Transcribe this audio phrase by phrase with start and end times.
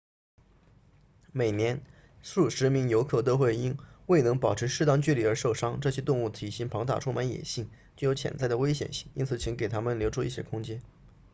[1.31, 1.83] 每年
[2.23, 3.77] 数十名游客都会因
[4.07, 10.81] 未能保持适当距离而受伤这些动物体型庞大充满野性具有潜在的危险性因此请给它们留出一些空间